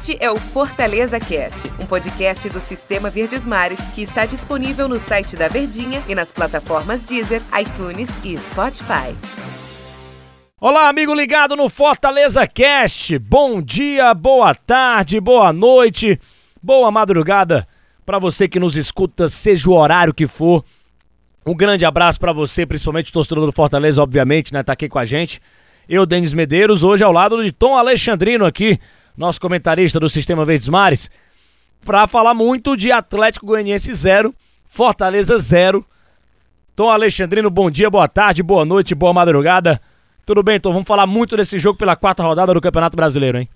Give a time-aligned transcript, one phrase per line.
[0.00, 4.98] Este é o Fortaleza Cast, um podcast do Sistema Verdes Mares que está disponível no
[4.98, 9.14] site da Verdinha e nas plataformas Deezer, iTunes e Spotify.
[10.58, 13.18] Olá, amigo ligado no Fortaleza Cast.
[13.18, 16.18] Bom dia, boa tarde, boa noite,
[16.62, 17.68] boa madrugada
[18.06, 20.64] para você que nos escuta, seja o horário que for.
[21.44, 24.62] Um grande abraço para você, principalmente o torcedor do Fortaleza, obviamente, né?
[24.62, 25.42] Tá aqui com a gente.
[25.86, 28.80] Eu, Denis Medeiros, hoje ao lado de Tom Alexandrino aqui,
[29.16, 31.10] nosso comentarista do Sistema Verdes Mares,
[31.84, 34.34] para falar muito de Atlético Goianiense 0,
[34.68, 35.84] Fortaleza 0.
[36.76, 39.80] Tom Alexandrino, bom dia, boa tarde, boa noite, boa madrugada.
[40.24, 40.72] Tudo bem, Tom?
[40.72, 43.48] Vamos falar muito desse jogo pela quarta rodada do Campeonato Brasileiro, hein?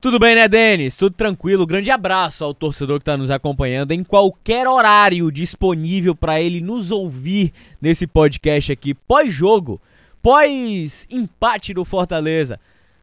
[0.00, 0.96] Tudo bem, né, Denis?
[0.96, 1.66] Tudo tranquilo.
[1.66, 6.90] Grande abraço ao torcedor que está nos acompanhando em qualquer horário disponível para ele nos
[6.90, 9.80] ouvir nesse podcast aqui, pós-jogo,
[10.22, 12.58] pós-empate do Fortaleza.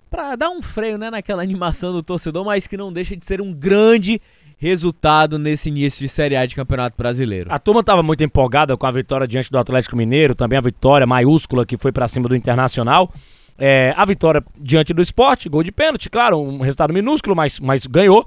[0.09, 3.41] Para dar um freio né, naquela animação do torcedor, mas que não deixa de ser
[3.41, 4.21] um grande
[4.57, 7.47] resultado nesse início de Série A de Campeonato Brasileiro.
[7.51, 11.05] A turma estava muito empolgada com a vitória diante do Atlético Mineiro, também a vitória
[11.05, 13.13] maiúscula que foi para cima do Internacional.
[13.59, 17.85] É, a vitória diante do esporte, gol de pênalti, claro, um resultado minúsculo, mas, mas
[17.85, 18.25] ganhou.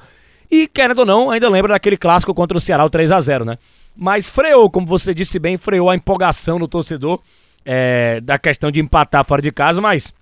[0.51, 3.45] E, querendo ou não, ainda lembra daquele clássico contra o Ceará, o 3 a 0
[3.45, 3.59] né?
[3.97, 7.21] Mas freou, como você disse bem, freou a empolgação no torcedor
[7.65, 10.13] é, da questão de empatar fora de casa, mas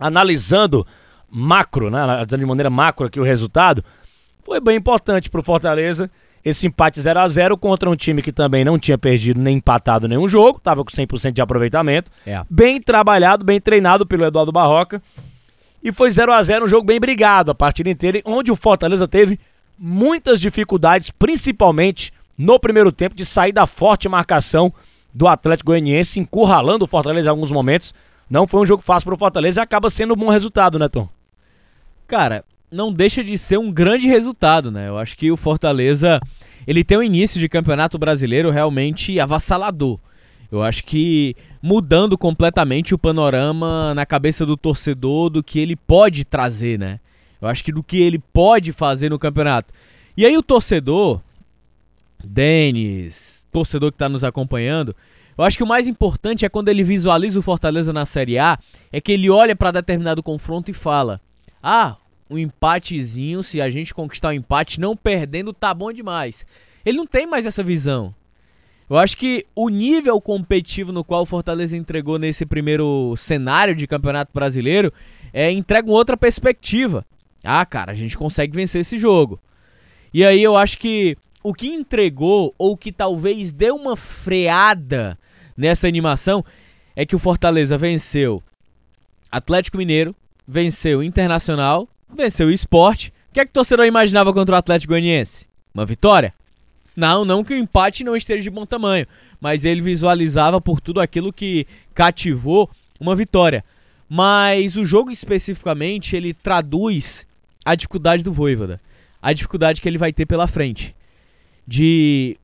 [0.00, 0.86] analisando
[1.30, 2.00] macro, né?
[2.00, 3.84] Analisando de maneira macro aqui o resultado,
[4.42, 6.10] foi bem importante para o Fortaleza
[6.44, 10.08] esse empate 0 a 0 contra um time que também não tinha perdido nem empatado
[10.08, 12.10] nenhum jogo, estava com 100% de aproveitamento.
[12.26, 12.42] É.
[12.48, 15.02] Bem trabalhado, bem treinado pelo Eduardo Barroca.
[15.82, 19.06] E foi 0 a 0 um jogo bem brigado a partida inteira, onde o Fortaleza
[19.06, 19.38] teve
[19.78, 24.72] muitas dificuldades, principalmente no primeiro tempo, de sair da forte marcação
[25.12, 27.94] do Atlético Goianiense, encurralando o Fortaleza em alguns momentos.
[28.30, 30.88] Não foi um jogo fácil para o Fortaleza e acaba sendo um bom resultado, né,
[30.88, 31.08] Tom?
[32.06, 34.88] Cara, não deixa de ser um grande resultado, né?
[34.88, 36.20] Eu acho que o Fortaleza
[36.66, 39.98] ele tem um início de campeonato brasileiro realmente avassalador.
[40.52, 46.24] Eu acho que mudando completamente o panorama na cabeça do torcedor do que ele pode
[46.24, 47.00] trazer, né?
[47.40, 49.72] Eu acho que do que ele pode fazer no campeonato.
[50.16, 51.20] E aí o torcedor,
[52.22, 54.94] Denis, torcedor que está nos acompanhando,
[55.40, 58.58] eu acho que o mais importante é quando ele visualiza o Fortaleza na Série A,
[58.92, 61.18] é que ele olha para determinado confronto e fala:
[61.62, 61.96] "Ah,
[62.28, 66.44] um empatezinho, se a gente conquistar o um empate, não perdendo, tá bom demais.
[66.84, 68.14] Ele não tem mais essa visão.
[68.88, 73.86] Eu acho que o nível competitivo no qual o Fortaleza entregou nesse primeiro cenário de
[73.86, 74.92] Campeonato Brasileiro
[75.32, 77.06] é entrega uma outra perspectiva.
[77.42, 79.40] Ah, cara, a gente consegue vencer esse jogo.
[80.12, 85.16] E aí eu acho que o que entregou ou que talvez deu uma freada
[85.60, 86.44] nessa animação
[86.96, 88.42] é que o Fortaleza venceu
[89.30, 90.16] Atlético Mineiro,
[90.48, 93.12] venceu Internacional venceu o esporte.
[93.30, 95.46] O que é que o torcedor imaginava contra o Atlético Goianiense?
[95.72, 96.34] Uma vitória?
[96.96, 99.06] Não, não que o empate não esteja de bom tamanho,
[99.40, 102.68] mas ele visualizava por tudo aquilo que cativou
[102.98, 103.64] uma vitória.
[104.08, 107.26] Mas o jogo especificamente, ele traduz
[107.64, 108.80] a dificuldade do Voivoda,
[109.22, 110.94] a dificuldade que ele vai ter pela frente.
[111.66, 112.36] De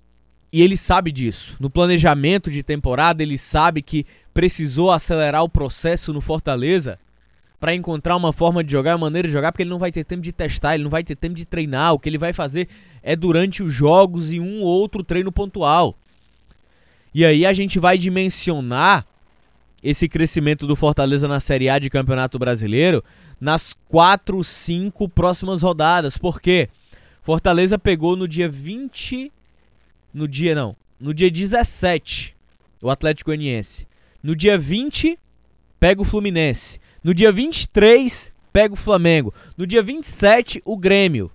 [0.57, 1.55] e ele sabe disso.
[1.61, 6.99] No planejamento de temporada, ele sabe que precisou acelerar o processo no Fortaleza
[7.61, 10.03] para encontrar uma forma de jogar, uma maneira de jogar, porque ele não vai ter
[10.03, 11.93] tempo de testar, ele não vai ter tempo de treinar.
[11.93, 12.71] O que ele vai fazer
[13.03, 15.95] é durante os jogos e um ou outro treino pontual.
[17.15, 19.05] E aí a gente vai dimensionar
[19.83, 23.05] esse crescimento do Fortaleza na Série A de Campeonato Brasileiro
[23.39, 26.17] nas quatro, cinco próximas rodadas.
[26.17, 26.71] Por quê?
[27.21, 29.36] Fortaleza pegou no dia 20.
[30.17, 30.75] No dia não.
[30.99, 32.35] No dia 17,
[32.81, 33.87] o Atlético Goianiense.
[34.23, 35.19] No dia 20,
[35.79, 36.81] pega o Fluminense.
[37.05, 39.35] No dia 23, pega o Flamengo.
[39.59, 41.31] No dia 27, o Grêmio.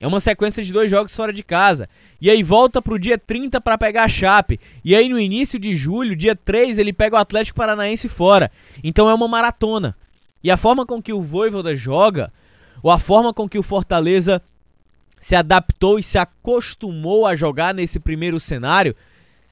[0.00, 1.86] É uma sequência de dois jogos fora de casa.
[2.18, 4.58] E aí volta pro dia 30 para pegar a Chape.
[4.82, 8.50] E aí no início de julho, dia 3, ele pega o Atlético Paranaense fora.
[8.82, 9.94] Então é uma maratona.
[10.42, 12.32] E a forma com que o Voivoda joga,
[12.82, 14.40] ou a forma com que o Fortaleza
[15.22, 18.96] se adaptou e se acostumou a jogar nesse primeiro cenário,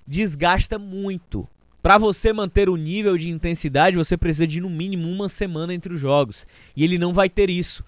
[0.05, 1.49] desgasta muito.
[1.81, 5.95] Para você manter o nível de intensidade, você precisa de no mínimo uma semana entre
[5.95, 6.45] os jogos.
[6.75, 7.85] E ele não vai ter isso.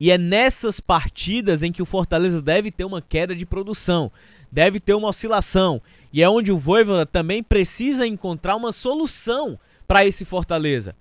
[0.00, 4.10] E é nessas partidas em que o Fortaleza deve ter uma queda de produção,
[4.50, 5.82] deve ter uma oscilação.
[6.10, 10.96] E é onde o Voivoda também precisa encontrar uma solução para esse Fortaleza.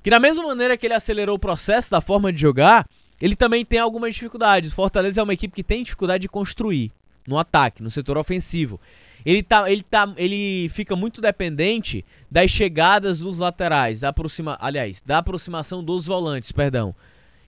[0.00, 2.86] Que da mesma maneira que ele acelerou o processo da forma de jogar,
[3.22, 4.72] ele também tem algumas dificuldades.
[4.72, 6.92] O Fortaleza é uma equipe que tem dificuldade de construir
[7.26, 8.78] no ataque, no setor ofensivo
[9.24, 15.02] ele, tá, ele, tá, ele fica muito dependente das chegadas dos laterais, da aproxima, aliás,
[15.04, 16.94] da aproximação dos volantes, perdão.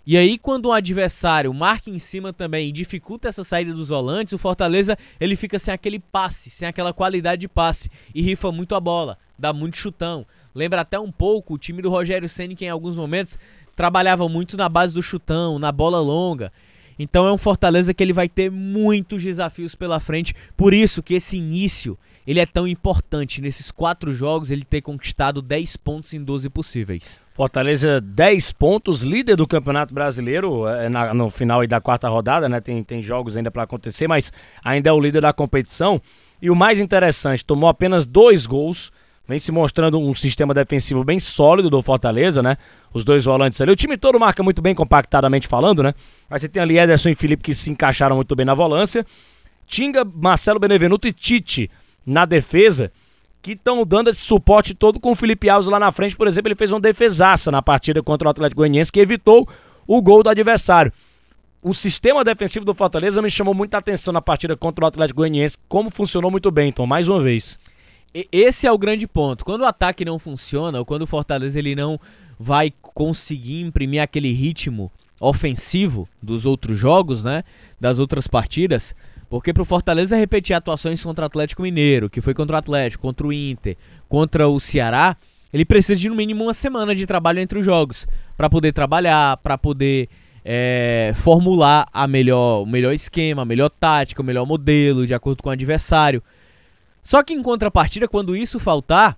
[0.07, 4.35] E aí, quando um adversário marca em cima também e dificulta essa saída dos volantes,
[4.35, 8.75] o Fortaleza ele fica sem aquele passe, sem aquela qualidade de passe e rifa muito
[8.75, 10.27] a bola, dá muito chutão.
[10.55, 13.39] Lembra até um pouco o time do Rogério Ceni que em alguns momentos
[13.75, 16.53] trabalhava muito na base do chutão, na bola longa.
[16.99, 20.35] Então é um Fortaleza que ele vai ter muitos desafios pela frente.
[20.57, 25.43] Por isso que esse início ele é tão importante nesses quatro jogos ele ter conquistado
[25.43, 27.21] 10 pontos em 12 possíveis.
[27.35, 32.61] Fortaleza 10 pontos, líder do Campeonato Brasileiro é, na, no final da quarta rodada, né?
[32.61, 34.33] Tem, tem jogos ainda para acontecer, mas
[34.65, 36.01] ainda é o líder da competição.
[36.41, 38.93] E o mais interessante, tomou apenas dois gols,
[39.27, 42.57] vem se mostrando um sistema defensivo bem sólido do Fortaleza, né?
[42.93, 43.73] Os dois volantes ali.
[43.73, 45.95] O time todo marca muito bem, compactadamente falando, né?
[46.29, 49.05] Mas você tem ali Ederson e Felipe que se encaixaram muito bem na volância.
[49.67, 51.71] Tinga, Marcelo Benevenuto e Tite
[52.05, 52.93] na defesa
[53.41, 56.17] que estão dando esse suporte todo com o Felipe Alves lá na frente.
[56.17, 59.49] Por exemplo, ele fez uma defesaça na partida contra o Atlético Goianiense que evitou
[59.87, 60.93] o gol do adversário.
[61.63, 65.57] O sistema defensivo do Fortaleza me chamou muita atenção na partida contra o Atlético Goianiense,
[65.69, 67.59] como funcionou muito bem, então, mais uma vez.
[68.31, 69.45] Esse é o grande ponto.
[69.45, 71.99] Quando o ataque não funciona, ou quando o Fortaleza ele não
[72.39, 74.91] vai conseguir imprimir aquele ritmo
[75.21, 77.43] ofensivo dos outros jogos, né,
[77.81, 78.95] das outras partidas,
[79.29, 83.27] porque pro Fortaleza repetir atuações contra o Atlético Mineiro, que foi contra o Atlético, contra
[83.27, 83.77] o Inter,
[84.09, 85.17] contra o Ceará,
[85.53, 88.07] ele precisa de no mínimo uma semana de trabalho entre os jogos
[88.37, 90.09] para poder trabalhar, para poder
[90.45, 95.43] é, formular a melhor, o melhor esquema, a melhor tática, o melhor modelo de acordo
[95.43, 96.23] com o adversário.
[97.05, 99.17] Só que em contrapartida, quando isso faltar,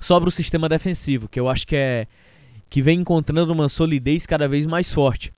[0.00, 2.06] sobra o sistema defensivo, que eu acho que é
[2.68, 5.32] que vem encontrando uma solidez cada vez mais forte.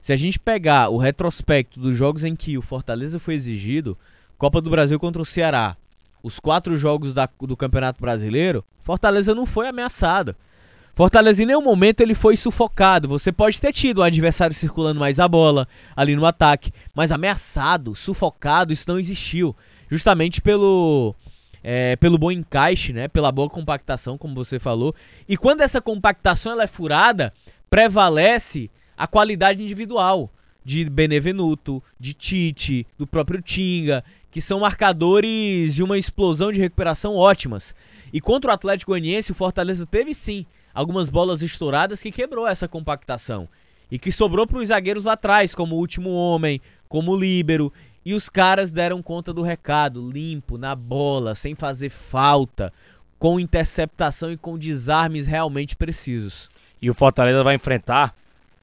[0.00, 3.98] Se a gente pegar o retrospecto dos jogos em que o Fortaleza foi exigido,
[4.38, 5.76] Copa do Brasil contra o Ceará,
[6.22, 10.36] os quatro jogos da, do Campeonato Brasileiro, Fortaleza não foi ameaçado.
[10.94, 13.08] Fortaleza em nenhum momento ele foi sufocado.
[13.08, 17.94] Você pode ter tido o adversário circulando mais a bola ali no ataque, mas ameaçado,
[17.94, 19.54] sufocado, isso não existiu.
[19.90, 21.14] Justamente pelo
[21.62, 23.08] é, pelo bom encaixe, né?
[23.08, 24.94] Pela boa compactação, como você falou.
[25.28, 27.32] E quando essa compactação ela é furada,
[27.68, 30.30] prevalece a qualidade individual
[30.64, 37.16] de Benevenuto, de Tite, do próprio Tinga, que são marcadores de uma explosão de recuperação
[37.16, 37.74] ótimas.
[38.12, 40.44] E contra o Atlético Goianiense, o Fortaleza teve sim
[40.74, 43.48] algumas bolas estouradas que quebrou essa compactação.
[43.90, 47.72] E que sobrou para os zagueiros atrás, como o último homem, como o líbero.
[48.08, 52.72] E os caras deram conta do recado, limpo, na bola, sem fazer falta,
[53.18, 56.48] com interceptação e com desarmes realmente precisos.
[56.80, 58.14] E o Fortaleza vai enfrentar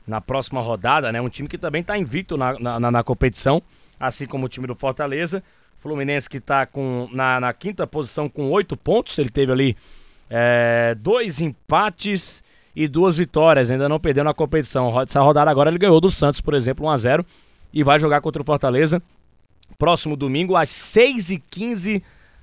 [0.08, 1.22] na próxima rodada, né?
[1.22, 3.62] Um time que também está invicto na, na, na, competição,
[4.00, 5.44] assim como o time do Fortaleza.
[5.78, 6.68] Fluminense que está
[7.12, 9.16] na, na, quinta posição com oito pontos.
[9.20, 9.78] Ele teve ali
[10.28, 12.44] é, dois empates
[12.76, 13.70] e duas vitórias.
[13.70, 15.00] Ainda não perdeu na competição.
[15.00, 17.26] Essa rodada agora ele ganhou do Santos, por exemplo, 1 a 0
[17.72, 19.04] e vai jogar contra o Fortaleza
[19.78, 22.02] próximo domingo às 6h15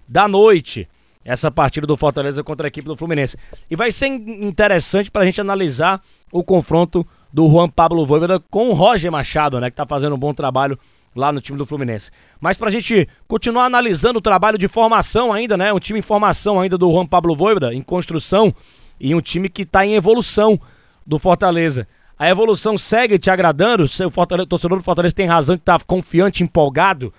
[0.09, 0.89] da noite.
[1.25, 3.37] Essa partida do Fortaleza contra a equipe do Fluminense.
[3.71, 6.03] E vai ser interessante para a gente analisar
[6.33, 10.19] o confronto do Juan Pablo Voivoda com o Roger Machado, né, que está fazendo um
[10.19, 10.79] bom trabalho
[11.15, 12.11] lá no time do Fluminense.
[12.41, 16.03] Mas para a gente continuar analisando o trabalho de formação ainda, né, um time em
[16.03, 18.55] formação ainda do Juan Pablo Voivoda, em construção,
[18.99, 20.59] e um time que está em evolução
[21.07, 21.87] do Fortaleza.
[22.19, 23.85] A evolução segue te agradando?
[23.85, 27.13] O Fortaleza, torcedor do Fortaleza tem razão de estar tá confiante, empolgado,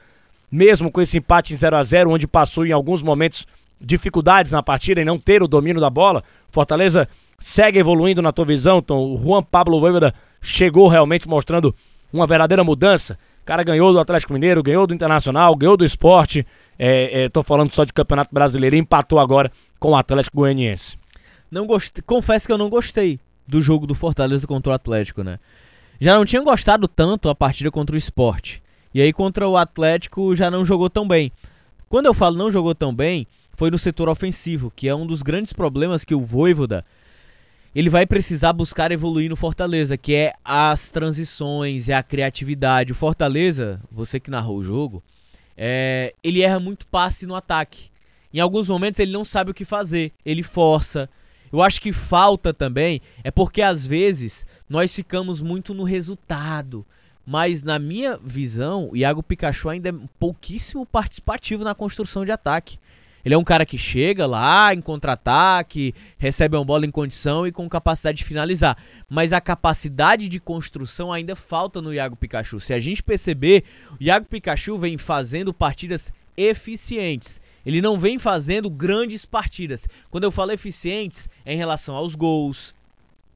[0.53, 3.48] mesmo com esse empate em 0 a 0 onde passou em alguns momentos
[3.81, 6.24] dificuldades na partida e não ter o domínio da bola.
[6.48, 9.15] Fortaleza segue evoluindo na tua visão, Tom?
[9.15, 11.74] O Juan Pablo Voivoda chegou realmente mostrando
[12.13, 13.17] uma verdadeira mudança.
[13.41, 16.45] O cara ganhou do Atlético Mineiro, ganhou do Internacional, ganhou do esporte.
[16.77, 21.00] É, é, tô falando só de Campeonato Brasileiro e empatou agora com o Atlético Goianiense.
[21.50, 25.39] Não gostei, confesso que eu não gostei do jogo do Fortaleza contra o Atlético, né?
[26.00, 28.62] Já não tinha gostado tanto a partida contra o esporte.
[28.94, 31.32] E aí contra o Atlético já não jogou tão bem.
[31.90, 35.22] Quando eu falo não jogou tão bem, foi no setor ofensivo, que é um dos
[35.22, 36.86] grandes problemas que o Voivoda
[37.76, 42.92] ele vai precisar buscar evoluir no Fortaleza, que é as transições, é a criatividade.
[42.92, 45.04] O Fortaleza, você que narrou o jogo,
[45.58, 47.90] é, ele erra muito passe no ataque.
[48.32, 51.10] Em alguns momentos ele não sabe o que fazer, ele força.
[51.52, 56.86] Eu acho que falta também é porque às vezes nós ficamos muito no resultado.
[57.25, 62.77] Mas na minha visão, o Iago Pikachu ainda é pouquíssimo participativo na construção de ataque.
[63.25, 67.53] Ele é um cara que chega lá em contra-ataque, recebe uma bola em condição e
[67.53, 68.77] com capacidade de finalizar.
[69.10, 72.60] Mas a capacidade de construção ainda falta no Iago Pikachu.
[72.60, 73.63] Se a gente perceber,
[73.94, 77.39] o Iago Pikachu vem fazendo partidas eficientes.
[77.65, 79.88] Ele não vem fazendo grandes partidas.
[80.12, 82.75] Quando eu falo eficientes, é em relação aos gols,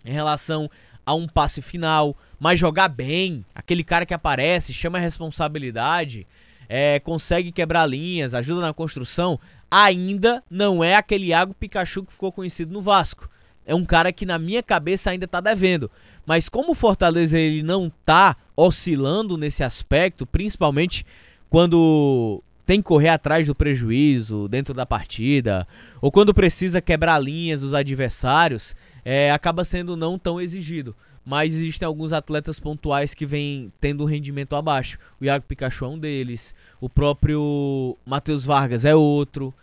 [0.03, 0.69] em relação
[1.07, 6.27] a um passe final, mas jogar bem, aquele cara que aparece, chama a responsabilidade,
[6.67, 9.39] é, consegue quebrar linhas, ajuda na construção,
[9.71, 13.29] ainda não é aquele Iago Pikachu que ficou conhecido no Vasco.
[13.65, 15.89] É um cara que na minha cabeça ainda tá devendo.
[16.25, 21.05] Mas como o Fortaleza ele não tá oscilando nesse aspecto, principalmente
[21.49, 25.65] quando tem que correr atrás do prejuízo dentro da partida,
[26.01, 28.75] ou quando precisa quebrar linhas dos adversários,
[29.09, 30.93] é, acaba sendo não tão exigido.
[31.23, 34.99] Mas existem alguns atletas pontuais que vêm tendo um rendimento abaixo.
[35.19, 39.53] O Iago Pikachu é um deles, o próprio Matheus Vargas é outro.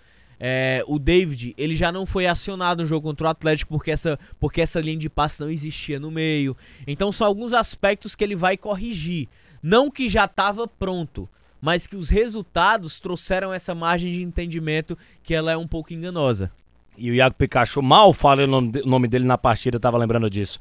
[0.40, 4.18] É, o David, ele já não foi acionado no jogo contra o Atlético porque essa,
[4.40, 6.56] porque essa linha de passe não existia no meio.
[6.86, 9.28] Então são alguns aspectos que ele vai corrigir.
[9.62, 11.28] Não que já estava pronto,
[11.60, 16.50] mas que os resultados trouxeram essa margem de entendimento que ela é um pouco enganosa.
[16.96, 20.58] E o Iago Pikachu, mal falei o nome dele na partida, tava lembrando disso.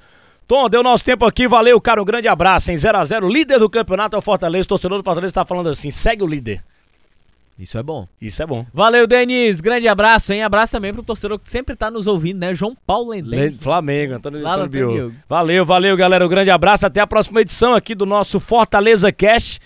[0.47, 4.15] Tom, deu nosso tempo aqui, valeu, cara, um grande abraço, em 0x0, líder do campeonato
[4.15, 6.63] é o Fortaleza, o torcedor do Fortaleza tá falando assim, segue o líder.
[7.57, 8.07] Isso é bom.
[8.19, 8.65] Isso é bom.
[8.73, 9.61] Valeu, Denis.
[9.61, 10.41] Grande abraço, hein?
[10.41, 12.55] Abraço também pro torcedor que sempre tá nos ouvindo, né?
[12.55, 13.57] João Paulo Lendem.
[13.59, 16.25] Flamengo, Antônio, Lá Antônio Valeu, valeu, galera.
[16.25, 16.85] Um grande abraço.
[16.85, 19.59] Até a próxima edição aqui do nosso Fortaleza Cast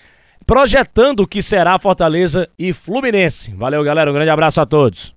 [0.45, 3.53] projetando o que será Fortaleza e Fluminense.
[3.53, 4.11] Valeu, galera.
[4.11, 5.16] Um grande abraço a todos.